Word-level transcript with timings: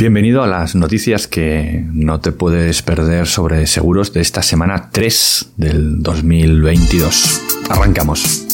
Bienvenido 0.00 0.42
a 0.42 0.46
las 0.46 0.76
noticias 0.76 1.28
que 1.28 1.84
no 1.92 2.20
te 2.20 2.32
puedes 2.32 2.80
perder 2.80 3.26
sobre 3.26 3.66
seguros 3.66 4.14
de 4.14 4.22
esta 4.22 4.42
semana 4.42 4.88
3 4.90 5.52
del 5.58 6.02
2022. 6.02 7.42
Arrancamos. 7.68 8.46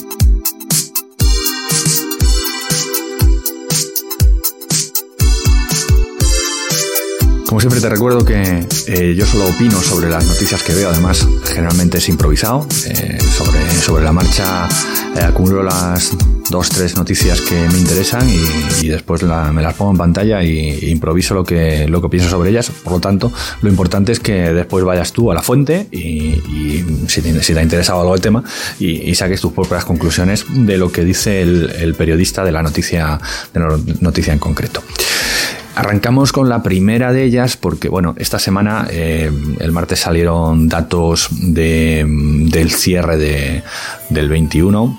Como 7.47 7.61
siempre 7.61 7.81
te 7.81 7.91
recuerdo 7.91 8.25
que 8.25 8.67
eh, 8.89 9.15
yo 9.17 9.25
solo 9.25 9.47
opino 9.47 9.81
sobre 9.81 10.11
las 10.11 10.27
noticias 10.27 10.65
que 10.65 10.75
veo, 10.75 10.89
además 10.89 11.29
generalmente 11.45 11.99
es 11.99 12.09
improvisado. 12.09 12.67
Eh, 12.89 13.19
sobre, 13.21 13.71
sobre 13.71 14.03
la 14.03 14.13
marcha 14.13 14.69
eh, 15.15 15.23
acumulo 15.23 15.63
las 15.63 16.11
dos, 16.51 16.69
tres 16.69 16.97
noticias 16.97 17.41
que 17.41 17.55
me 17.55 17.79
interesan 17.79 18.29
y, 18.29 18.89
después 18.89 19.23
me 19.23 19.63
las 19.63 19.75
pongo 19.75 19.93
en 19.93 19.99
pantalla 19.99 20.43
y, 20.43 20.91
improviso 20.91 21.35
lo 21.35 21.45
que, 21.45 21.87
lo 21.89 22.01
que 22.01 22.09
pienso 22.09 22.29
sobre 22.29 22.51
ellas. 22.51 22.71
Por 22.71 22.95
lo 22.95 23.01
tanto, 23.01 23.33
lo 23.63 23.69
importante 23.69 24.13
es 24.13 24.21
que 24.21 24.53
después 24.53 24.85
vayas 24.85 25.13
tú 25.13 25.31
a 25.31 25.35
la 25.35 25.43
fuente 25.43 25.89
y, 25.91 26.85
si, 27.09 27.23
te, 27.23 27.43
si, 27.43 27.53
te, 27.55 27.61
ha 27.61 27.63
interesado 27.63 28.01
algo 28.01 28.15
el 28.15 28.21
tema 28.21 28.45
y, 28.79 29.15
saques 29.15 29.41
tus 29.41 29.53
propias 29.53 29.85
conclusiones 29.85 30.45
de 30.51 30.77
lo 30.77 30.93
que 30.93 31.03
dice 31.03 31.41
el, 31.41 31.95
periodista 31.97 32.45
de 32.45 32.53
la 32.53 32.63
noticia, 32.63 33.19
de 33.55 33.61
la 33.61 33.79
noticia 34.01 34.33
en 34.33 34.39
concreto. 34.39 34.83
Arrancamos 35.75 36.33
con 36.33 36.49
la 36.49 36.63
primera 36.63 37.13
de 37.13 37.25
ellas 37.25 37.57
porque, 37.57 37.89
bueno, 37.89 38.15
esta 38.19 38.39
semana, 38.39 38.87
eh, 38.91 39.31
el 39.59 39.73
martes 39.73 40.01
salieron 40.01 40.69
datos 40.69 41.29
del 41.31 42.71
cierre 42.71 43.19
de, 43.19 43.63
del 44.11 44.29
21, 44.29 44.99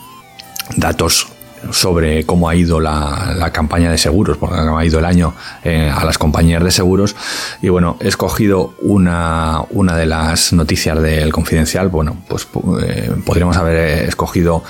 datos 0.76 1.28
sobre 1.72 2.26
cómo 2.26 2.50
ha 2.50 2.56
ido 2.56 2.80
la, 2.80 3.52
campaña 3.54 3.90
de 3.90 3.98
seguros, 3.98 4.38
porque 4.38 4.56
ha 4.56 4.86
ido 4.86 5.00
el 5.00 5.06
año 5.06 5.34
eh, 5.64 5.92
a 5.94 6.04
las 6.06 6.18
compañías 6.18 6.64
de 6.64 6.72
seguros. 6.72 7.16
Y 7.62 7.70
bueno, 7.70 7.98
he 8.00 8.08
escogido 8.08 8.74
una, 8.82 9.62
una 9.72 9.96
de 9.96 10.06
las 10.06 10.54
noticias 10.54 11.02
del 11.02 11.32
confidencial. 11.32 11.90
Bueno, 11.90 12.18
pues 12.28 12.48
eh, 12.82 13.12
podríamos 13.26 13.58
haber 13.58 14.08
escogido 14.08 14.64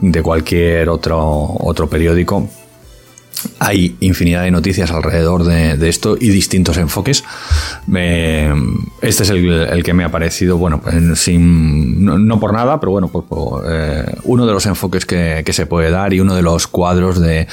de 0.00 0.22
cualquier 0.22 0.88
otro, 0.88 1.20
otro 1.60 1.88
periódico, 1.88 2.48
hay 3.58 3.96
infinidad 4.00 4.42
de 4.42 4.50
noticias 4.50 4.90
alrededor 4.90 5.44
de, 5.44 5.88
esto 5.88 6.16
y 6.18 6.28
distintos 6.28 6.76
enfoques. 6.76 7.24
este 7.88 9.22
es 9.22 9.30
el, 9.30 9.82
que 9.82 9.94
me 9.94 10.04
ha 10.04 10.10
parecido, 10.10 10.58
bueno, 10.58 10.80
sin, 11.14 12.04
no, 12.04 12.40
por 12.40 12.52
nada, 12.52 12.78
pero 12.78 12.92
bueno, 12.92 13.08
pues, 13.08 13.24
eh, 13.70 14.14
uno 14.24 14.46
de 14.46 14.52
los 14.52 14.66
enfoques 14.66 15.04
que, 15.04 15.44
se 15.48 15.66
puede 15.66 15.90
dar 15.90 16.12
y 16.12 16.20
uno 16.20 16.34
de 16.34 16.42
los 16.42 16.66
cuadros 16.68 17.20
de, 17.20 17.48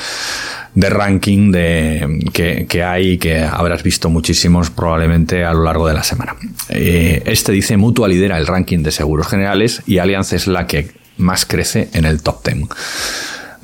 ranking 0.76 1.52
de, 1.52 2.20
que, 2.67 2.83
hay 2.83 3.11
y 3.11 3.17
que 3.17 3.44
habrás 3.44 3.81
visto 3.81 4.09
muchísimos 4.09 4.70
probablemente 4.70 5.44
a 5.44 5.53
lo 5.53 5.64
largo 5.64 5.88
de 5.88 5.94
la 5.94 6.03
semana. 6.03 6.36
Eh, 6.70 7.23
este 7.26 7.52
dice 7.52 7.78
Mutua 7.78 8.08
lidera 8.08 8.38
el 8.38 8.45
ranking 8.45 8.83
de 8.83 8.92
seguros 8.92 9.28
generales 9.28 9.81
y 9.88 9.98
Allianz 9.98 10.33
es 10.33 10.48
la 10.48 10.67
que 10.67 10.92
más 11.17 11.45
crece 11.45 11.89
en 11.94 12.05
el 12.05 12.21
top 12.21 12.45
10. 12.45 12.67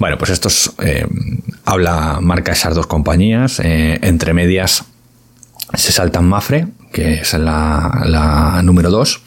Bueno, 0.01 0.17
pues 0.17 0.31
esto 0.31 0.49
eh, 0.83 1.05
habla, 1.65 2.19
marca 2.21 2.51
esas 2.51 2.75
dos 2.75 2.87
compañías. 2.87 3.59
Eh, 3.59 3.99
entre 4.01 4.33
medias 4.33 4.85
se 5.73 5.91
saltan 5.91 6.25
Mafre, 6.25 6.67
que 6.91 7.13
es 7.21 7.33
la, 7.33 8.61
número 8.63 8.89
2. 8.89 9.21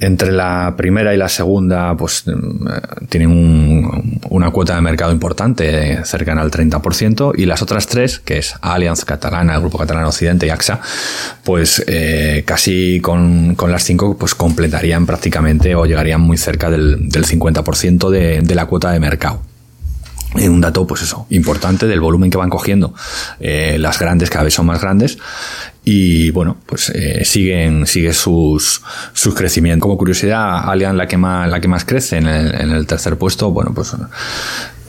Entre 0.00 0.30
la 0.30 0.74
primera 0.76 1.12
y 1.12 1.16
la 1.16 1.28
segunda, 1.28 1.96
pues 1.96 2.22
mm, 2.26 3.06
tienen 3.08 4.20
una 4.30 4.50
cuota 4.52 4.76
de 4.76 4.80
mercado 4.80 5.10
importante, 5.10 6.04
cercana 6.04 6.42
al 6.42 6.52
30%, 6.52 7.32
y 7.36 7.46
las 7.46 7.62
otras 7.62 7.88
tres, 7.88 8.20
que 8.20 8.38
es 8.38 8.54
Allianz 8.60 9.04
Catalana, 9.04 9.54
el 9.54 9.60
Grupo 9.60 9.78
Catalán 9.78 10.04
Occidente 10.04 10.46
y 10.46 10.50
AXA, 10.50 10.80
pues 11.42 11.84
eh, 11.88 12.44
casi 12.46 13.00
con, 13.00 13.56
las 13.68 13.82
cinco, 13.82 14.16
pues 14.16 14.36
completarían 14.36 15.04
prácticamente 15.04 15.74
o 15.74 15.84
llegarían 15.84 16.20
muy 16.20 16.36
cerca 16.36 16.70
del, 16.70 17.10
50% 17.10 18.08
de, 18.08 18.40
de 18.40 18.54
la 18.54 18.66
cuota 18.66 18.92
de 18.92 19.00
mercado 19.00 19.47
un 20.46 20.60
dato, 20.60 20.86
pues 20.86 21.02
eso, 21.02 21.26
importante 21.30 21.86
del 21.86 22.00
volumen 22.00 22.30
que 22.30 22.38
van 22.38 22.50
cogiendo. 22.50 22.94
Eh, 23.40 23.76
las 23.78 23.98
grandes 23.98 24.30
cada 24.30 24.44
vez 24.44 24.54
son 24.54 24.66
más 24.66 24.80
grandes 24.80 25.18
y 25.84 26.30
bueno, 26.32 26.58
pues 26.66 26.90
eh, 26.90 27.24
siguen, 27.24 27.86
sigue 27.86 28.12
sus, 28.12 28.82
sus 29.12 29.34
crecimientos. 29.34 29.86
Como 29.86 29.96
curiosidad, 29.96 30.68
Allianz 30.68 30.96
la 30.96 31.08
que 31.08 31.16
más, 31.16 31.48
la 31.50 31.60
que 31.60 31.68
más 31.68 31.84
crece 31.84 32.18
en 32.18 32.26
el, 32.26 32.86
tercer 32.86 33.16
puesto, 33.16 33.50
bueno, 33.50 33.72
pues 33.74 33.96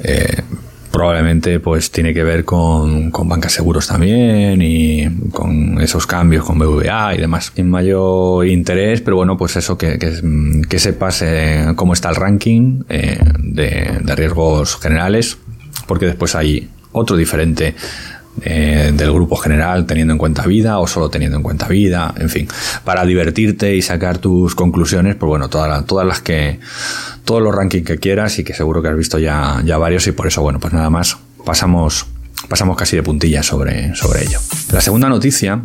eh, 0.03 0.43
probablemente 0.91 1.59
pues 1.59 1.91
tiene 1.91 2.13
que 2.13 2.23
ver 2.23 2.45
con, 2.45 3.11
con 3.11 3.29
bancas 3.29 3.53
seguros 3.53 3.87
también 3.87 4.61
y 4.61 5.07
con 5.31 5.79
esos 5.81 6.07
cambios 6.07 6.45
con 6.45 6.59
BVA 6.59 7.15
y 7.15 7.17
demás. 7.19 7.51
Sin 7.55 7.69
mayor 7.69 8.47
interés, 8.47 9.01
pero 9.01 9.17
bueno, 9.17 9.37
pues 9.37 9.55
eso, 9.55 9.77
que, 9.77 9.97
que, 9.97 10.19
que 10.67 10.79
sepas 10.79 11.21
eh, 11.21 11.73
cómo 11.75 11.93
está 11.93 12.09
el 12.09 12.15
ranking 12.15 12.83
eh, 12.89 13.19
de, 13.39 13.99
de 14.01 14.15
riesgos 14.15 14.77
generales, 14.77 15.37
porque 15.87 16.07
después 16.07 16.35
hay 16.35 16.69
otro 16.91 17.15
diferente 17.15 17.75
eh, 18.41 18.91
del 18.93 19.11
grupo 19.11 19.35
general 19.35 19.85
teniendo 19.85 20.13
en 20.13 20.17
cuenta 20.17 20.45
vida 20.45 20.79
o 20.79 20.87
solo 20.87 21.09
teniendo 21.09 21.37
en 21.37 21.43
cuenta 21.43 21.67
vida, 21.67 22.13
en 22.17 22.29
fin, 22.29 22.47
para 22.83 23.03
divertirte 23.05 23.75
y 23.75 23.81
sacar 23.81 24.19
tus 24.19 24.55
conclusiones, 24.55 25.15
pues 25.15 25.27
bueno, 25.27 25.49
todas, 25.49 25.85
todas 25.85 26.07
las 26.07 26.21
que, 26.21 26.59
todos 27.29 27.43
los 27.43 27.53
rankings 27.53 27.85
que 27.85 27.99
quieras 27.99 28.39
y 28.39 28.43
que 28.43 28.55
seguro 28.55 28.81
que 28.81 28.87
has 28.87 28.97
visto 28.97 29.19
ya, 29.19 29.61
ya 29.63 29.77
varios 29.77 30.07
y 30.07 30.13
por 30.13 30.25
eso, 30.25 30.41
bueno, 30.41 30.59
pues 30.59 30.73
nada 30.73 30.89
más, 30.89 31.15
pasamos, 31.45 32.07
pasamos 32.47 32.75
casi 32.75 32.95
de 32.95 33.03
puntilla 33.03 33.43
sobre, 33.43 33.93
sobre 33.93 34.23
ello. 34.23 34.39
La 34.71 34.81
segunda 34.81 35.09
noticia 35.09 35.61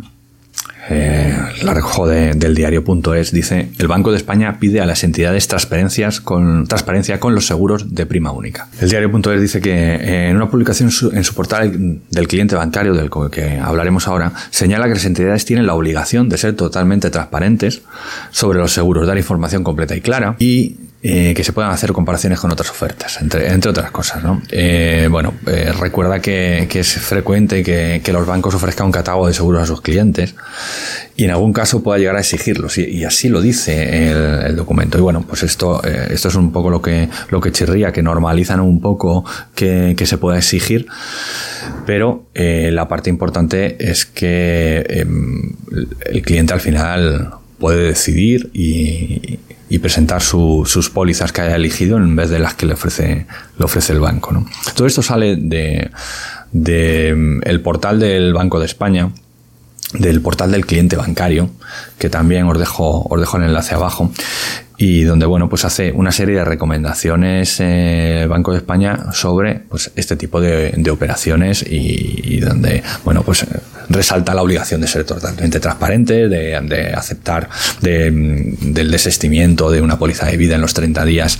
eh, 0.87 1.35
la 1.63 1.73
recojo 1.73 2.05
del 2.07 2.53
diario.es, 2.53 3.31
dice, 3.31 3.69
el 3.79 3.87
Banco 3.87 4.11
de 4.11 4.17
España 4.17 4.59
pide 4.59 4.79
a 4.79 4.85
las 4.85 5.03
entidades 5.03 5.47
transparencias 5.47 6.21
con, 6.21 6.67
transparencia 6.67 7.19
con 7.19 7.33
los 7.33 7.47
seguros 7.47 7.95
de 7.95 8.05
prima 8.05 8.31
única. 8.31 8.67
El 8.79 8.89
diario.es 8.89 9.41
dice 9.41 9.59
que 9.59 9.71
eh, 9.73 10.29
en 10.29 10.35
una 10.35 10.51
publicación 10.51 10.91
en 11.13 11.23
su 11.23 11.33
portal 11.33 11.99
del 12.11 12.27
cliente 12.27 12.53
bancario, 12.55 12.93
del 12.93 13.09
que 13.31 13.57
hablaremos 13.57 14.07
ahora, 14.07 14.33
señala 14.51 14.85
que 14.85 14.93
las 14.93 15.05
entidades 15.05 15.45
tienen 15.45 15.65
la 15.65 15.73
obligación 15.73 16.29
de 16.29 16.37
ser 16.37 16.55
totalmente 16.55 17.09
transparentes 17.09 17.81
sobre 18.29 18.59
los 18.59 18.71
seguros, 18.71 19.07
dar 19.07 19.17
información 19.17 19.63
completa 19.63 19.95
y 19.95 20.01
clara 20.01 20.35
y 20.37 20.75
eh, 21.07 21.35
que 21.35 21.43
se 21.43 21.53
puedan 21.53 21.69
hacer 21.69 21.93
comparaciones 21.93 22.39
con 22.39 22.51
otras 22.51 22.71
ofertas, 22.71 23.21
entre, 23.21 23.51
entre 23.51 23.69
otras 23.69 23.91
cosas. 23.91 24.23
¿no? 24.23 24.41
Eh, 24.49 25.07
bueno, 25.11 25.35
eh, 25.45 25.71
recuerda 25.79 26.19
que, 26.19 26.67
es 26.67 26.93
frecuente 26.93 27.61
que, 27.61 28.11
los 28.11 28.25
bancos 28.25 28.55
ofrezcan 28.55 28.87
un 28.87 28.91
catálogo 28.91 29.27
de 29.27 29.33
seguros 29.35 29.61
a 29.61 29.67
sus 29.67 29.81
clientes 29.81 30.33
y 31.15 31.25
en 31.25 31.29
algún 31.29 31.53
caso 31.53 31.83
pueda 31.83 31.99
llegar 31.99 32.15
a 32.15 32.21
exigirlos 32.21 32.79
y, 32.79 33.03
así 33.03 33.29
lo 33.29 33.39
dice 33.39 34.09
el, 34.09 34.47
el, 34.47 34.55
documento. 34.55 34.97
Y 34.97 35.01
bueno, 35.01 35.23
pues 35.27 35.43
esto, 35.43 35.83
esto 35.83 36.29
es 36.29 36.33
un 36.33 36.51
poco 36.51 36.71
lo 36.71 36.81
que, 36.81 37.07
lo 37.29 37.39
que 37.39 37.51
chirría, 37.51 37.91
que 37.91 38.01
normalizan 38.01 38.59
un 38.59 38.81
poco 38.81 39.23
que, 39.53 39.93
que 39.95 40.07
se 40.07 40.17
pueda 40.17 40.39
exigir, 40.39 40.87
pero 41.85 42.25
la 42.33 42.87
parte 42.87 43.11
importante 43.11 43.75
es 43.79 44.07
que 44.07 44.83
em, 44.89 45.53
el 46.07 46.23
cliente 46.23 46.53
al 46.53 46.61
final 46.61 47.44
puede 47.59 47.87
decidir 47.87 48.49
y, 48.53 49.39
y 49.69 49.79
presentar 49.79 50.21
sus 50.21 50.89
pólizas 50.91 51.31
que 51.31 51.41
haya 51.41 51.55
elegido 51.55 51.97
en 51.97 52.15
vez 52.15 52.29
de 52.29 52.39
las 52.39 52.53
que 52.53 52.65
le 52.65 52.73
ofrece, 52.73 53.25
le 53.57 53.65
ofrece 53.65 53.93
el 53.93 53.99
banco. 53.99 54.31
¿no? 54.31 54.45
Todo 54.75 54.87
esto 54.87 55.01
sale 55.01 55.35
de, 55.35 55.91
el 57.43 57.61
portal 57.61 57.99
del 57.99 58.33
Banco 58.33 58.59
de 58.59 58.65
España, 58.65 59.09
del 59.93 60.21
portal 60.21 60.51
del 60.51 60.65
cliente 60.65 60.95
bancario, 60.95 61.49
que 61.97 62.09
también 62.09 62.45
os 62.45 62.59
dejo, 62.59 63.07
os 63.09 63.19
dejo 63.19 63.37
el 63.37 63.43
enlace 63.43 63.73
abajo, 63.73 64.11
y 64.77 65.03
donde 65.03 65.25
bueno 65.25 65.49
pues 65.49 65.63
hace 65.65 65.91
una 65.93 66.11
serie 66.11 66.35
de 66.35 66.43
recomendaciones 66.43 67.57
eh, 67.59 68.27
Banco 68.29 68.51
de 68.51 68.57
España 68.57 69.13
sobre 69.13 69.55
pues 69.55 69.89
este 69.95 70.17
tipo 70.17 70.41
de, 70.41 70.89
operaciones 70.91 71.65
y, 71.65 72.39
donde 72.41 72.83
bueno 73.05 73.23
pues 73.23 73.45
resalta 73.89 74.33
la 74.33 74.41
obligación 74.41 74.81
de 74.81 74.87
ser 74.87 75.03
totalmente 75.03 75.59
transparente, 75.59 76.27
de, 76.27 76.55
aceptar 76.95 77.49
del 77.81 78.91
desestimiento 78.91 79.71
de 79.71 79.81
una 79.81 79.97
póliza 79.97 80.25
de 80.27 80.37
vida 80.37 80.55
en 80.55 80.61
los 80.61 80.73
30 80.73 81.05
días 81.05 81.37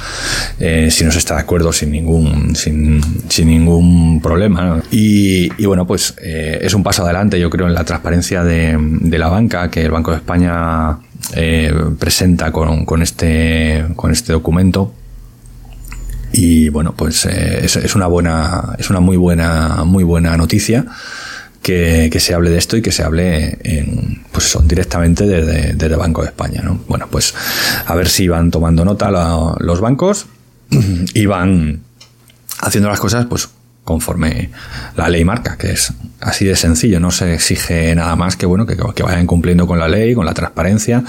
eh, 0.59 0.89
si 0.91 1.03
no 1.03 1.11
se 1.11 1.19
está 1.19 1.35
de 1.35 1.41
acuerdo 1.41 1.73
sin 1.73 1.91
ningún, 1.91 2.55
sin, 2.55 3.01
ningún 3.45 4.21
problema. 4.21 4.81
Y, 4.91 5.65
bueno, 5.65 5.85
pues 5.87 6.15
eh, 6.21 6.59
es 6.61 6.73
un 6.73 6.83
paso 6.83 7.03
adelante, 7.03 7.39
yo 7.39 7.49
creo, 7.49 7.67
en 7.67 7.73
la 7.73 7.83
transparencia 7.83 8.43
de, 8.43 8.77
la 9.15 9.29
banca 9.29 9.71
que 9.71 9.83
el 9.83 9.91
Banco 9.91 10.11
de 10.11 10.17
España 10.17 10.97
eh, 11.33 11.73
presenta 11.97 12.51
con, 12.51 12.85
con, 12.85 13.01
este, 13.01 13.85
con 13.95 14.11
este 14.11 14.33
documento. 14.33 14.93
Y 16.33 16.67
bueno, 16.67 16.93
pues 16.97 17.25
es, 17.25 17.77
es, 17.77 17.95
una 17.95 18.07
buena, 18.07 18.75
es 18.77 18.89
una 18.89 18.99
muy 18.99 19.15
buena, 19.15 19.85
muy 19.85 20.03
buena 20.03 20.35
noticia 20.35 20.85
que, 21.65 22.19
se 22.19 22.35
hable 22.35 22.51
de 22.51 22.59
esto 22.59 22.77
y 22.77 22.83
que 22.83 22.91
se 22.91 23.03
hable 23.03 23.57
en, 23.63 24.21
pues 24.31 24.55
directamente 24.65 25.25
desde, 25.25 25.85
el 25.85 25.95
Banco 25.95 26.21
de 26.21 26.27
España. 26.27 26.61
¿no? 26.61 26.79
Bueno, 26.87 27.07
pues 27.09 27.33
a 27.87 27.95
ver 27.95 28.07
si 28.07 28.27
van 28.27 28.51
tomando 28.51 28.85
nota 28.85 29.09
los 29.59 29.81
bancos 29.81 30.27
y 30.69 31.25
van 31.25 31.81
haciendo 32.59 32.87
las 32.87 32.99
cosas 32.99 33.25
pues 33.25 33.49
conforme 33.83 34.51
la 34.95 35.09
ley 35.09 35.25
marca, 35.25 35.57
que 35.57 35.71
es 35.71 35.91
así 36.21 36.45
de 36.45 36.55
sencillo, 36.55 36.99
no 36.99 37.09
se 37.09 37.33
exige 37.33 37.93
nada 37.95 38.15
más 38.15 38.35
que 38.35 38.45
bueno 38.45 38.67
que, 38.67 38.77
que 38.95 39.03
vayan 39.03 39.25
cumpliendo 39.25 39.65
con 39.65 39.79
la 39.79 39.87
ley, 39.87 40.13
con 40.13 40.25
la 40.25 40.33
transparencia, 40.35 41.03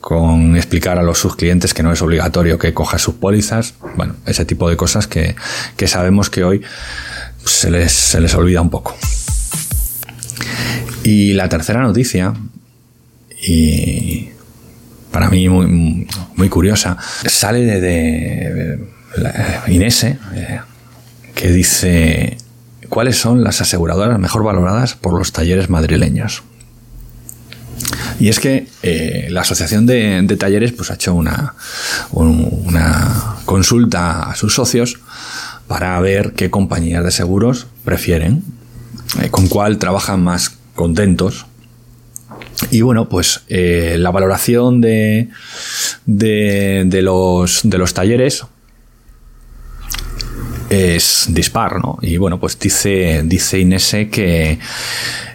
con 0.00 0.56
explicar 0.56 0.98
a 0.98 1.02
los 1.02 1.18
sus 1.18 1.36
clientes 1.36 1.74
que 1.74 1.82
no 1.82 1.92
es 1.92 2.00
obligatorio 2.00 2.58
que 2.58 2.72
coja 2.72 2.98
sus 2.98 3.16
pólizas, 3.16 3.74
bueno, 3.96 4.16
ese 4.24 4.46
tipo 4.46 4.68
de 4.70 4.76
cosas 4.76 5.06
que, 5.06 5.34
que 5.76 5.88
sabemos 5.88 6.30
que 6.30 6.44
hoy 6.44 6.62
se 7.44 7.70
les, 7.70 7.92
se 7.92 8.20
les 8.20 8.34
olvida 8.34 8.62
un 8.62 8.70
poco. 8.70 8.94
Y 11.02 11.32
la 11.32 11.48
tercera 11.48 11.80
noticia, 11.80 12.34
y 13.42 14.28
para 15.10 15.30
mí 15.30 15.48
muy, 15.48 16.48
curiosa, 16.48 16.96
sale 17.26 17.64
de, 17.80 18.78
Inese, 19.68 20.18
eh, 20.34 20.60
que 21.34 21.50
dice 21.50 22.36
cuáles 22.88 23.16
son 23.16 23.42
las 23.42 23.60
aseguradoras 23.60 24.18
mejor 24.18 24.44
valoradas 24.44 24.94
por 24.94 25.16
los 25.18 25.32
talleres 25.32 25.70
madrileños. 25.70 26.42
Y 28.18 28.28
es 28.28 28.38
que 28.38 28.68
eh, 28.82 29.28
la 29.30 29.40
Asociación 29.40 29.86
de, 29.86 30.36
Talleres 30.38 30.72
pues, 30.72 30.90
ha 30.90 30.94
hecho 30.94 31.14
una, 31.14 31.54
una 32.10 33.36
consulta 33.46 34.30
a 34.30 34.36
sus 34.36 34.54
socios 34.54 35.00
para 35.66 35.98
ver 36.00 36.34
qué 36.34 36.50
compañías 36.50 37.02
de 37.02 37.10
seguros 37.10 37.66
prefieren, 37.84 38.44
eh, 39.22 39.30
con 39.30 39.48
cuál 39.48 39.78
trabajan 39.78 40.22
más 40.22 40.59
contentos. 40.80 41.46
Y 42.70 42.80
bueno, 42.80 43.08
pues 43.08 43.42
eh, 43.48 43.96
la 43.98 44.10
valoración 44.10 44.80
de, 44.80 45.28
de, 46.06 47.02
los, 47.02 47.60
de 47.64 47.78
los 47.78 47.94
talleres 47.94 48.44
es 50.70 51.26
dispar, 51.28 51.80
¿no? 51.80 51.98
Y 52.00 52.16
bueno, 52.16 52.40
pues 52.40 52.58
dice, 52.58 53.22
dice 53.24 53.58
Inese 53.58 54.08
que 54.08 54.58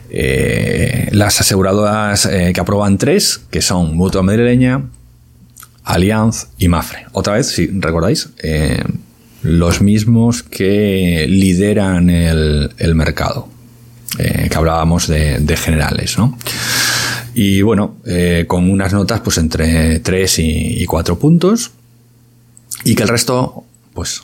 eh, 0.10 1.10
las 1.12 1.42
aseguradoras 1.42 2.26
eh, 2.26 2.52
que 2.54 2.62
aprueban 2.62 2.98
tres, 2.98 3.42
que 3.52 3.62
son 3.62 3.96
Mutua 3.96 4.24
Madrileña, 4.24 4.84
Allianz 5.84 6.48
y 6.58 6.68
Mafre. 6.70 7.06
Otra 7.12 7.36
vez, 7.36 7.48
si 7.48 7.68
recordáis, 7.68 8.30
los 9.44 9.82
mismos 9.82 10.42
que 10.42 11.28
lideran 11.30 12.10
el, 12.10 12.72
el 12.78 12.96
mercado. 12.96 13.55
Eh, 14.18 14.48
que 14.50 14.58
hablábamos 14.58 15.08
de, 15.08 15.58
generales, 15.58 16.18
¿no? 16.18 16.38
Y 17.34 17.62
bueno, 17.62 17.98
eh, 18.06 18.46
con 18.48 18.70
unas 18.70 18.94
notas 18.94 19.20
pues 19.22 19.38
entre 19.38 20.00
3 20.00 20.40
y, 20.40 20.86
4 20.86 21.20
puntos 21.20 21.72
y 22.86 22.96
que 22.96 23.04
el 23.04 23.10
resto 23.10 23.66
pues 23.94 24.24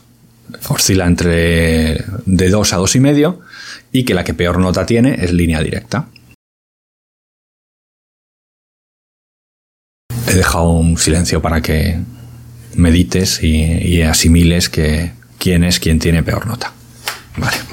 oscila 0.69 1.07
entre 1.07 2.05
de 2.25 2.49
2 2.49 2.73
a 2.73 2.77
2 2.77 2.95
y 2.95 2.99
medio 2.99 3.39
y 3.91 4.03
que 4.03 4.13
la 4.13 4.23
que 4.23 4.33
peor 4.33 4.59
nota 4.59 4.85
tiene 4.85 5.17
es 5.19 5.33
línea 5.33 5.61
directa. 5.61 6.07
He 10.27 10.35
dejado 10.35 10.69
un 10.69 10.97
silencio 10.97 11.41
para 11.41 11.61
que 11.61 11.99
medites 12.75 13.43
y, 13.43 13.63
y 13.63 14.03
asimiles 14.03 14.69
que 14.69 15.11
quién 15.37 15.65
es 15.65 15.81
quien 15.81 15.99
tiene 15.99 16.23
peor 16.23 16.47
nota. 16.47 16.71
Vale. 17.35 17.70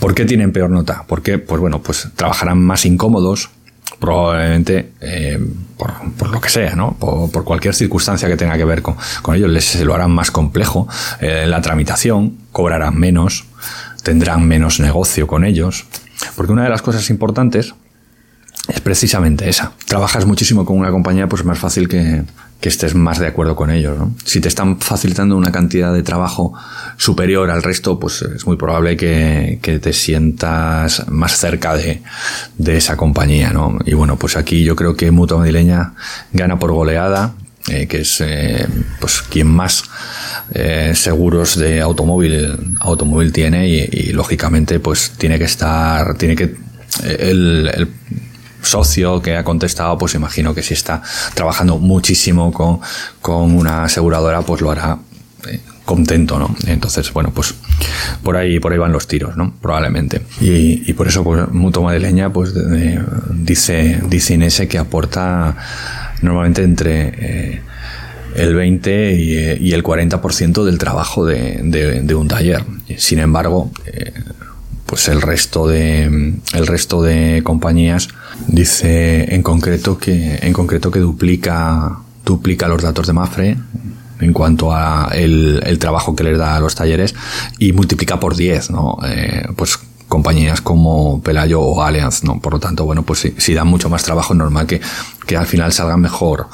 ¿Por 0.00 0.14
qué 0.14 0.24
tienen 0.24 0.52
peor 0.52 0.70
nota? 0.70 1.04
Porque, 1.06 1.38
pues 1.38 1.60
bueno, 1.60 1.82
pues 1.82 2.08
trabajarán 2.16 2.58
más 2.58 2.86
incómodos, 2.86 3.50
probablemente 3.98 4.92
eh, 5.00 5.38
por, 5.76 6.30
lo 6.30 6.40
que 6.40 6.48
sea, 6.48 6.74
¿no? 6.74 6.96
Por, 6.98 7.44
cualquier 7.44 7.74
circunstancia 7.74 8.26
que 8.26 8.36
tenga 8.36 8.56
que 8.56 8.64
ver 8.64 8.82
con, 8.82 8.96
ellos, 9.34 9.50
les 9.50 9.64
se 9.64 9.84
lo 9.84 9.94
harán 9.94 10.10
más 10.10 10.30
complejo 10.30 10.88
eh, 11.20 11.44
la 11.46 11.60
tramitación, 11.60 12.38
cobrarán 12.50 12.98
menos, 12.98 13.44
tendrán 14.02 14.48
menos 14.48 14.80
negocio 14.80 15.26
con 15.26 15.44
ellos. 15.44 15.84
Porque 16.34 16.52
una 16.52 16.64
de 16.64 16.70
las 16.70 16.80
cosas 16.80 17.10
importantes 17.10 17.74
es 18.68 18.80
precisamente 18.80 19.48
esa. 19.48 19.72
Trabajas 19.86 20.24
muchísimo 20.24 20.64
con 20.64 20.78
una 20.78 20.90
compañía, 20.90 21.28
pues 21.28 21.40
es 21.40 21.46
más 21.46 21.58
fácil 21.58 21.88
que, 21.88 22.24
estés 22.68 22.94
más 22.94 23.18
de 23.18 23.26
acuerdo 23.26 23.56
con 23.56 23.70
ellos. 23.70 23.96
Si 24.24 24.40
te 24.40 24.48
están 24.48 24.78
facilitando 24.80 25.36
una 25.36 25.50
cantidad 25.50 25.92
de 25.92 26.02
trabajo 26.02 26.52
superior 26.96 27.50
al 27.50 27.62
resto, 27.62 27.98
pues 27.98 28.22
es 28.22 28.46
muy 28.46 28.56
probable 28.56 28.96
que, 28.96 29.58
te 29.80 29.92
sientas 29.92 31.08
más 31.08 31.38
cerca 31.38 31.74
de, 31.74 32.02
esa 32.66 32.96
compañía. 32.96 33.50
¿no? 33.52 33.78
Y 33.86 33.94
bueno, 33.94 34.16
pues 34.16 34.36
aquí 34.36 34.62
yo 34.62 34.76
creo 34.76 34.94
que 34.94 35.10
Mutua 35.10 35.38
Madrileña 35.38 35.94
gana 36.32 36.58
por 36.58 36.72
goleada, 36.72 37.32
eh, 37.68 37.86
que 37.86 38.00
es 38.00 38.20
eh, 38.20 38.66
pues 39.00 39.22
quien 39.22 39.46
más 39.46 39.84
eh, 40.52 40.92
seguros 40.94 41.56
de 41.56 41.80
automóvil 41.80 42.76
automóvil 42.80 43.32
tiene 43.32 43.68
y, 43.68 44.12
lógicamente 44.12 44.80
pues 44.80 45.12
tiene 45.18 45.38
que 45.38 45.44
estar 45.44 46.16
tiene 46.16 46.34
que 46.34 46.56
socio 48.62 49.20
que 49.22 49.36
ha 49.36 49.44
contestado, 49.44 49.98
pues 49.98 50.14
imagino 50.14 50.54
que 50.54 50.62
si 50.62 50.74
está 50.74 51.02
trabajando 51.34 51.78
muchísimo 51.78 52.52
con, 52.52 52.80
con 53.20 53.54
una 53.54 53.84
aseguradora, 53.84 54.42
pues 54.42 54.60
lo 54.60 54.70
hará 54.70 54.98
eh, 55.48 55.60
contento, 55.84 56.38
¿no? 56.38 56.54
Entonces, 56.66 57.12
bueno, 57.12 57.32
pues 57.34 57.54
por 58.22 58.36
ahí, 58.36 58.60
por 58.60 58.72
ahí 58.72 58.78
van 58.78 58.92
los 58.92 59.06
tiros, 59.08 59.36
¿no? 59.36 59.54
Probablemente. 59.60 60.22
Y, 60.40 60.92
por 60.92 61.08
eso, 61.08 61.24
pues, 61.24 61.48
Mutua 61.50 61.82
Madrileña, 61.84 62.32
pues, 62.32 62.52
dice, 63.30 64.00
dice 64.08 64.34
Inese 64.34 64.68
que 64.68 64.78
aporta 64.78 65.56
normalmente 66.22 66.62
entre 66.62 67.08
eh, 67.18 67.62
el 68.36 68.54
20 68.54 69.14
y, 69.14 69.72
el 69.72 69.82
40% 69.82 70.64
del 70.64 70.78
trabajo 70.78 71.24
de, 71.24 71.60
de, 71.64 72.14
un 72.14 72.28
taller. 72.28 72.64
Sin 72.96 73.18
embargo, 73.18 73.72
eh, 73.86 74.12
pues 74.86 75.08
el 75.08 75.22
resto 75.22 75.68
de 75.68 76.04
el 76.04 76.66
resto 76.66 77.02
de 77.02 77.42
compañías 77.44 78.08
dice 78.46 79.34
en 79.34 79.42
concreto 79.42 79.98
que 79.98 80.38
en 80.42 80.52
concreto 80.52 80.90
que 80.90 81.00
duplica 81.00 81.98
duplica 82.24 82.68
los 82.68 82.82
datos 82.82 83.06
de 83.06 83.12
Mafre 83.12 83.56
en 84.20 84.32
cuanto 84.32 84.72
a 84.72 85.10
el, 85.14 85.62
el 85.64 85.78
trabajo 85.78 86.14
que 86.14 86.24
les 86.24 86.38
da 86.38 86.56
a 86.56 86.60
los 86.60 86.74
talleres 86.74 87.14
y 87.58 87.72
multiplica 87.72 88.20
por 88.20 88.36
10, 88.36 88.70
¿no? 88.70 88.98
Eh, 89.06 89.46
pues 89.56 89.78
compañías 90.10 90.60
como 90.60 91.22
Pelayo 91.22 91.60
o 91.60 91.82
Allianz, 91.82 92.24
¿no? 92.24 92.40
Por 92.40 92.54
lo 92.54 92.58
tanto, 92.58 92.84
bueno, 92.84 93.04
pues 93.04 93.20
si, 93.20 93.34
si 93.38 93.54
dan 93.54 93.68
mucho 93.68 93.88
más 93.88 94.02
trabajo, 94.02 94.34
normal 94.34 94.66
que, 94.66 94.80
que 95.24 95.36
al 95.36 95.46
final 95.46 95.72
salgan 95.72 96.00
mejor, 96.00 96.48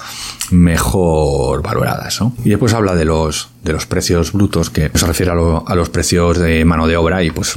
mejor 0.51 1.63
valoradas, 1.63 2.21
¿no? 2.21 2.35
Y 2.45 2.51
después 2.51 2.75
habla 2.75 2.95
de 2.95 3.07
los, 3.07 3.49
de 3.65 3.73
los 3.73 3.87
precios 3.87 4.33
brutos, 4.33 4.69
que 4.69 4.91
se 4.95 5.07
refiere 5.07 5.33
a, 5.33 5.75
los 5.75 5.89
precios 5.89 6.39
de 6.39 6.67
mano 6.67 6.87
de 6.87 6.99
obra, 6.99 7.25
y 7.25 7.31
pues 7.31 7.55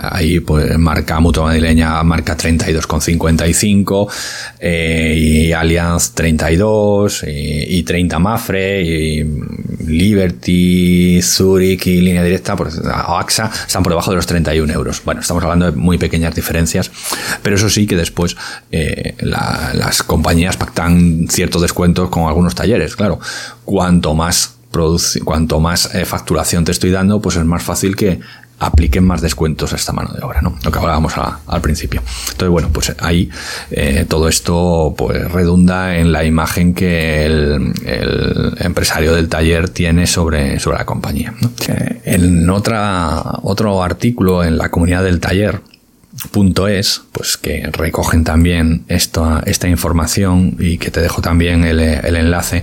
ahí 0.00 0.40
pues 0.40 0.78
marca 0.78 1.20
Mutua 1.20 1.44
Madrileña, 1.44 2.02
marca 2.02 2.34
32,55, 2.34 4.10
eh, 4.58 5.14
y 5.18 5.52
Allianz 5.52 6.12
32, 6.12 7.24
y, 7.24 7.78
y 7.78 7.82
30 7.82 8.18
Mafre, 8.18 8.82
y 8.82 9.24
Liberty, 9.86 11.20
Zurich 11.22 11.86
y 11.86 12.00
Línea 12.00 12.22
Directa, 12.22 12.56
pues, 12.56 12.78
o 12.78 13.18
AXA, 13.18 13.50
están 13.66 13.82
por 13.82 13.92
debajo 13.92 14.10
de 14.10 14.16
los 14.16 14.26
31 14.26 14.72
euros. 14.72 15.02
Bueno, 15.04 15.20
estamos 15.20 15.42
hablando 15.42 15.66
de 15.66 15.72
muy 15.72 15.98
pequeñas 15.98 16.34
diferencias, 16.34 16.90
pero 17.42 17.56
eso 17.56 17.68
sí 17.68 17.86
que 17.86 17.96
después 17.96 18.36
eh, 18.70 19.14
las 19.20 20.02
compañías 20.02 20.56
pactan 20.56 21.26
ciertos 21.28 21.62
descuentos 21.62 22.08
con 22.10 22.24
algunos 22.28 22.54
talleres, 22.54 22.96
claro. 22.96 23.18
Cuanto 23.64 24.14
más 24.14 24.56
cuanto 25.24 25.60
más 25.60 25.94
eh, 25.94 26.06
facturación 26.06 26.64
te 26.64 26.72
estoy 26.72 26.90
dando, 26.90 27.20
pues 27.20 27.36
es 27.36 27.44
más 27.44 27.62
fácil 27.62 27.94
que 27.94 28.20
apliquen 28.62 29.04
más 29.04 29.20
descuentos 29.20 29.72
a 29.72 29.76
esta 29.76 29.92
mano 29.92 30.12
de 30.12 30.22
obra, 30.24 30.40
¿no? 30.40 30.56
Lo 30.64 30.70
que 30.70 30.78
hablábamos 30.78 31.14
al 31.16 31.60
principio. 31.60 32.02
Entonces, 32.30 32.48
bueno, 32.48 32.70
pues 32.72 32.94
ahí 33.00 33.28
eh, 33.70 34.06
todo 34.08 34.28
esto 34.28 34.94
pues 34.96 35.30
redunda 35.30 35.96
en 35.96 36.12
la 36.12 36.24
imagen 36.24 36.74
que 36.74 37.26
el, 37.26 37.74
empresario 38.58 39.14
del 39.14 39.28
taller 39.28 39.68
tiene 39.68 40.06
sobre, 40.06 40.58
sobre 40.58 40.78
la 40.78 40.86
compañía. 40.86 41.34
En 42.04 42.48
otra, 42.50 43.22
otro 43.42 43.82
artículo 43.82 44.44
en 44.44 44.56
la 44.58 44.70
comunidad 44.70 45.02
del 45.04 45.20
taller, 45.20 45.60
es, 46.68 47.02
pues 47.12 47.36
que 47.36 47.68
recogen 47.72 48.24
también 48.24 48.84
esta, 48.88 49.42
esta 49.46 49.68
información 49.68 50.56
y 50.58 50.78
que 50.78 50.90
te 50.90 51.00
dejo 51.00 51.22
también 51.22 51.64
el, 51.64 51.80
enlace. 51.80 52.62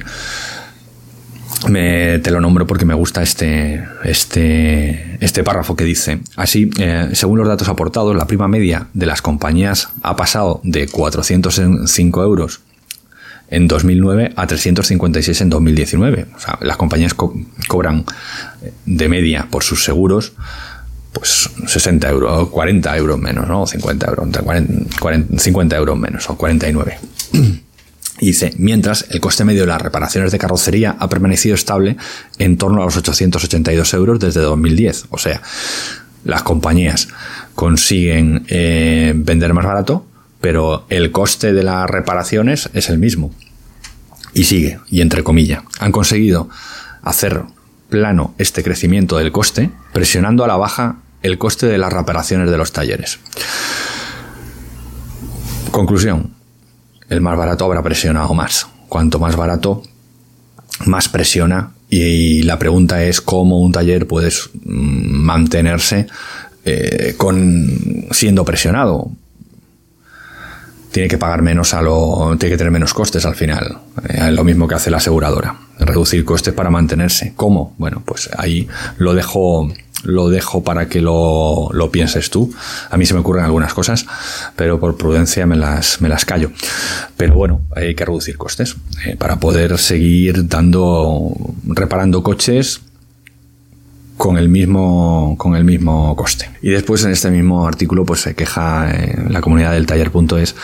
Me, 1.68 2.20
te 2.20 2.32
lo 2.32 2.40
nombro 2.40 2.66
porque 2.66 2.86
me 2.86 2.94
gusta 2.94 3.22
este, 3.22 3.84
este, 4.04 5.18
este 5.20 5.44
párrafo 5.44 5.76
que 5.76 5.84
dice, 5.84 6.20
así, 6.36 6.70
eh, 6.80 7.10
según 7.14 7.38
los 7.38 7.48
datos 7.48 7.68
aportados, 7.68 8.16
la 8.16 8.28
prima 8.28 8.48
media 8.48 8.88
de 8.94 9.06
las 9.06 9.22
compañías 9.22 9.90
ha 10.02 10.16
pasado 10.16 10.62
de 10.64 10.88
405 10.88 12.24
euros 12.24 12.62
en 13.50 13.68
2009 13.68 14.34
a 14.36 14.48
356 14.48 15.42
en 15.42 15.50
2019. 15.50 16.28
O 16.36 16.40
sea, 16.40 16.58
las 16.62 16.78
compañías 16.78 17.14
cobran 17.68 18.06
de 18.86 19.10
media 19.10 19.48
por 19.50 19.64
sus 19.64 19.84
seguros 19.84 20.34
pues 21.14 21.50
60 21.66 22.10
euros, 22.10 22.50
40 22.50 22.98
euros 22.98 23.20
menos, 23.20 23.48
¿no? 23.48 23.66
50 23.66 24.08
euros, 24.08 24.28
50 25.38 25.76
euros 25.76 25.98
menos, 25.98 26.30
o 26.30 26.38
49. 26.38 27.00
Dice, 28.20 28.54
mientras 28.58 29.06
el 29.10 29.22
coste 29.22 29.46
medio 29.46 29.62
de 29.62 29.68
las 29.68 29.82
reparaciones 29.82 30.32
de 30.32 30.38
carrocería 30.38 30.96
ha 31.00 31.08
permanecido 31.08 31.56
estable 31.56 31.96
en 32.38 32.58
torno 32.58 32.82
a 32.82 32.86
los 32.86 32.98
882 32.98 33.94
euros 33.94 34.20
desde 34.20 34.42
2010. 34.42 35.06
O 35.10 35.18
sea, 35.18 35.42
las 36.26 36.44
compañías 36.44 37.08
consiguen 37.56 38.46
eh, 38.50 39.14
vender 39.16 39.54
más 39.54 39.66
barato, 39.66 40.06
pero 40.42 40.86
el 40.90 41.12
coste 41.12 41.54
de 41.54 41.64
las 41.64 41.90
reparaciones 41.90 42.70
es 42.74 42.90
el 42.90 42.98
mismo. 42.98 43.34
Y 44.34 44.44
sigue, 44.44 44.80
y 44.90 45.02
entre 45.02 45.24
comillas, 45.24 45.64
han 45.80 45.92
conseguido 45.92 46.50
hacer 47.02 47.44
plano 47.90 48.36
este 48.38 48.64
crecimiento 48.64 49.18
del 49.18 49.32
coste, 49.32 49.72
presionando 49.94 50.44
a 50.44 50.48
la 50.48 50.58
baja 50.58 50.98
el 51.24 51.38
coste 51.38 51.68
de 51.68 51.78
las 51.78 51.92
reparaciones 51.92 52.52
de 52.52 52.58
los 52.58 52.72
talleres. 52.72 53.20
Conclusión, 55.72 56.34
el 57.10 57.22
más 57.22 57.38
barato 57.38 57.66
habrá 57.66 57.82
presionado 57.82 58.34
más. 58.34 58.68
Cuanto 58.88 59.20
más 59.20 59.36
barato, 59.36 59.84
más 60.86 61.10
presiona 61.10 61.72
y 61.90 62.44
la 62.44 62.58
pregunta 62.60 63.04
es 63.04 63.22
cómo 63.22 63.60
un 63.60 63.72
taller 63.72 64.08
puede 64.08 64.32
mantenerse 64.64 66.08
eh, 66.66 67.16
con 67.18 68.08
siendo 68.12 68.46
presionado 68.46 69.12
tiene 70.92 71.08
que 71.08 71.18
pagar 71.18 71.42
menos 71.42 71.74
a 71.74 71.82
lo, 71.82 72.36
tiene 72.40 72.54
que 72.54 72.58
tener 72.58 72.72
menos 72.72 72.94
costes 72.94 73.26
al 73.26 73.36
final. 73.36 73.78
Eh, 74.08 74.32
lo 74.32 74.44
mismo 74.44 74.68
que 74.68 74.76
hace 74.76 74.90
la 74.90 74.98
aseguradora. 74.98 75.56
Reducir 75.80 76.26
costes 76.26 76.54
para 76.54 76.70
mantenerse. 76.70 77.34
¿Cómo? 77.36 77.76
Bueno, 77.78 78.02
pues 78.06 78.30
ahí 78.38 78.68
lo 78.98 79.14
dejo, 79.14 79.72
lo 80.04 80.30
dejo 80.30 80.64
para 80.64 80.88
que 80.88 81.02
lo, 81.02 81.70
lo 81.72 81.92
pienses 81.92 82.30
tú. 82.30 82.54
A 82.90 82.98
mí 82.98 83.06
se 83.06 83.14
me 83.14 83.20
ocurren 83.20 83.46
algunas 83.46 83.74
cosas, 83.74 84.06
pero 84.56 84.80
por 84.80 84.98
prudencia 84.98 85.46
me 85.46 85.56
las, 85.56 86.02
me 86.02 86.10
las 86.10 86.26
callo. 86.26 86.52
Pero 87.18 87.36
bueno, 87.36 87.62
hay 87.76 87.96
que 87.96 88.06
reducir 88.06 88.38
costes 88.38 88.76
eh, 89.06 89.16
para 89.18 89.40
poder 89.40 89.78
seguir 89.78 90.48
dando, 90.48 91.34
reparando 91.66 92.24
coches 92.24 92.82
con 94.20 94.38
el 94.38 94.50
mismo 94.50 95.36
con 95.38 95.56
el 95.56 95.64
mismo 95.64 96.14
coste. 96.18 96.50
Y 96.62 96.70
después 96.70 97.06
en 97.06 97.12
este 97.12 97.32
mismo 97.32 97.66
artículo 97.66 98.06
pues 98.06 98.20
se 98.20 98.36
queja 98.36 98.92
en 98.92 99.32
la 99.32 99.40
comunidad 99.40 99.72
del 99.72 99.86
taller.es 99.86 100.56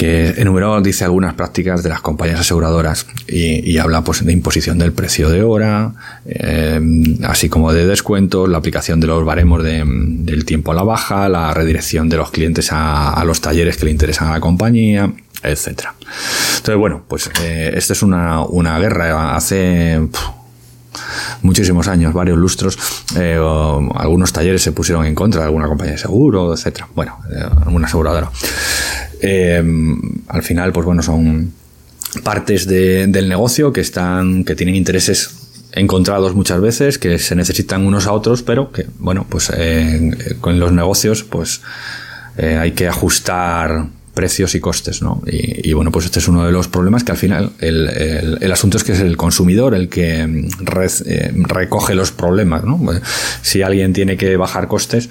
que 0.00 0.30
enumeró, 0.38 0.80
dice 0.80 1.04
algunas 1.04 1.34
prácticas 1.34 1.82
de 1.82 1.90
las 1.90 2.00
compañías 2.00 2.40
aseguradoras 2.40 3.06
y, 3.28 3.76
habla 3.76 4.02
pues 4.02 4.24
de 4.24 4.32
imposición 4.32 4.78
del 4.78 4.94
precio 4.94 5.28
de 5.28 5.42
hora, 5.42 5.92
eh, 6.24 6.80
así 7.24 7.50
como 7.50 7.70
de 7.74 7.84
descuentos, 7.84 8.48
la 8.48 8.56
aplicación 8.56 8.98
de 9.00 9.08
los 9.08 9.22
baremos 9.26 9.62
del 9.62 10.46
tiempo 10.46 10.72
a 10.72 10.74
la 10.74 10.84
baja, 10.84 11.28
la 11.28 11.52
redirección 11.52 12.08
de 12.08 12.16
los 12.16 12.30
clientes 12.30 12.70
a, 12.72 13.22
los 13.26 13.42
talleres 13.42 13.76
que 13.76 13.84
le 13.84 13.90
interesan 13.90 14.28
a 14.28 14.32
la 14.32 14.40
compañía, 14.40 15.12
etcétera. 15.42 15.94
Entonces, 16.56 16.76
bueno, 16.76 17.02
pues 17.06 17.30
eh, 17.42 17.74
esta 17.74 17.92
es 17.92 18.02
una, 18.02 18.40
una 18.40 18.78
guerra. 18.78 19.36
Hace 19.36 20.00
muchísimos 21.42 21.88
años, 21.88 22.14
varios 22.14 22.38
lustros, 22.38 22.78
eh, 23.16 23.38
algunos 23.96 24.32
talleres 24.32 24.62
se 24.62 24.72
pusieron 24.72 25.04
en 25.04 25.14
contra 25.14 25.42
de 25.42 25.48
alguna 25.48 25.66
compañía 25.66 25.92
de 25.92 25.98
seguro, 25.98 26.54
etcétera. 26.54 26.88
Bueno, 26.94 27.18
alguna 27.66 27.86
aseguradora. 27.86 28.30
Eh, 29.20 29.62
al 30.28 30.42
final, 30.42 30.72
pues 30.72 30.86
bueno, 30.86 31.02
son 31.02 31.52
partes 32.24 32.66
del 32.66 33.28
negocio 33.28 33.72
que 33.72 33.80
están, 33.80 34.44
que 34.44 34.54
tienen 34.54 34.74
intereses 34.74 35.30
encontrados 35.72 36.34
muchas 36.34 36.60
veces, 36.60 36.98
que 36.98 37.18
se 37.18 37.36
necesitan 37.36 37.86
unos 37.86 38.06
a 38.06 38.12
otros, 38.12 38.42
pero 38.42 38.72
que, 38.72 38.86
bueno, 38.98 39.26
pues 39.28 39.52
con 40.40 40.58
los 40.58 40.72
negocios, 40.72 41.22
pues 41.22 41.60
hay 42.36 42.72
que 42.72 42.88
ajustar 42.88 43.86
precios 44.14 44.54
y 44.54 44.60
costes, 44.60 45.02
¿no? 45.02 45.22
Y, 45.26 45.72
bueno, 45.72 45.90
pues 45.92 46.04
este 46.04 46.18
es 46.18 46.28
uno 46.28 46.44
de 46.44 46.52
los 46.52 46.68
problemas 46.68 47.04
que 47.04 47.12
al 47.12 47.18
final 47.18 47.52
el, 47.60 48.52
asunto 48.52 48.76
es 48.76 48.84
que 48.84 48.92
es 48.92 49.00
el 49.00 49.16
consumidor 49.16 49.74
el 49.74 49.88
que 49.88 50.26
mm, 50.26 50.48
eh, 51.06 51.32
recoge 51.34 51.94
los 51.94 52.12
problemas, 52.12 52.64
¿no? 52.64 52.78
Si 53.42 53.62
alguien 53.62 53.92
tiene 53.92 54.16
que 54.16 54.36
bajar 54.36 54.68
costes, 54.68 55.08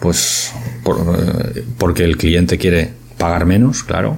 pues 0.00 0.52
eh, 0.86 1.64
porque 1.78 2.04
el 2.04 2.16
cliente 2.16 2.58
quiere 2.58 2.97
pagar 3.18 3.44
menos, 3.44 3.82
claro, 3.82 4.16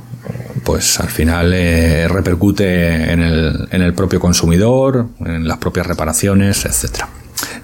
pues 0.64 1.00
al 1.00 1.08
final 1.08 1.52
eh, 1.54 2.06
repercute 2.08 3.12
en 3.12 3.20
el, 3.22 3.68
en 3.70 3.82
el 3.82 3.94
propio 3.94 4.20
consumidor, 4.20 5.08
en 5.20 5.48
las 5.48 5.58
propias 5.58 5.86
reparaciones, 5.86 6.64
etcétera. 6.64 7.08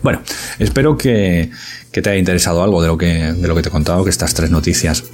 Bueno, 0.02 0.20
espero 0.58 0.96
que, 0.96 1.50
que, 1.92 2.02
te 2.02 2.10
haya 2.10 2.18
interesado 2.18 2.62
algo 2.62 2.80
de 2.80 2.88
lo 2.88 2.98
que, 2.98 3.32
de 3.32 3.48
lo 3.48 3.54
que 3.54 3.62
te 3.62 3.68
he 3.68 3.72
contado, 3.72 4.04
que 4.04 4.10
estas 4.10 4.34
tres 4.34 4.50
noticias 4.50 5.04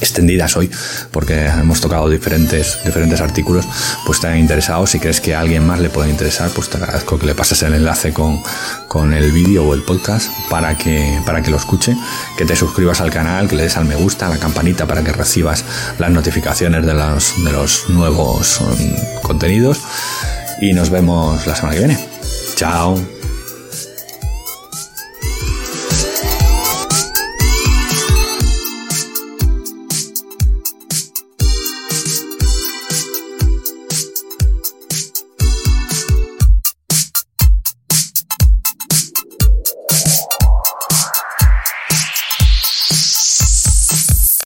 extendidas 0.00 0.56
hoy 0.56 0.70
porque 1.10 1.46
hemos 1.46 1.80
tocado 1.80 2.08
diferentes, 2.08 2.78
diferentes 2.84 3.20
artículos, 3.20 3.66
pues 4.06 4.20
te 4.20 4.28
han 4.28 4.38
interesado. 4.38 4.86
Si 4.86 4.98
crees 4.98 5.20
que 5.20 5.34
a 5.34 5.40
alguien 5.40 5.66
más 5.66 5.80
le 5.80 5.90
puede 5.90 6.10
interesar, 6.10 6.50
pues 6.50 6.68
te 6.68 6.76
agradezco 6.76 7.18
que 7.18 7.26
le 7.26 7.34
pases 7.34 7.62
el 7.62 7.74
enlace 7.74 8.12
con, 8.12 8.40
con 8.88 9.12
el 9.12 9.32
vídeo 9.32 9.64
o 9.64 9.74
el 9.74 9.82
podcast 9.82 10.30
para 10.50 10.76
que, 10.76 11.20
para 11.24 11.42
que 11.42 11.50
lo 11.50 11.56
escuche, 11.56 11.96
que 12.36 12.44
te 12.44 12.56
suscribas 12.56 13.00
al 13.00 13.10
canal, 13.10 13.48
que 13.48 13.56
le 13.56 13.62
des 13.64 13.76
al 13.76 13.84
me 13.84 13.96
gusta, 13.96 14.26
a 14.26 14.30
la 14.30 14.38
campanita 14.38 14.86
para 14.86 15.02
que 15.02 15.12
recibas 15.12 15.64
las 15.98 16.10
notificaciones 16.10 16.84
de 16.84 16.94
los, 16.94 17.44
de 17.44 17.52
los 17.52 17.88
nuevos 17.88 18.60
um, 18.60 19.22
contenidos 19.22 19.80
y 20.60 20.72
nos 20.72 20.90
vemos 20.90 21.46
la 21.46 21.56
semana 21.56 21.74
que 21.74 21.86
viene. 21.86 21.98
Chao. 22.56 23.17